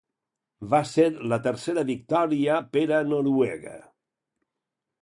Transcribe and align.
Va 0.71 0.79
ser 0.91 1.05
la 1.33 1.39
tercera 1.49 1.83
victòria 1.91 2.59
per 2.73 2.87
a 3.03 3.07
Noruega. 3.13 3.79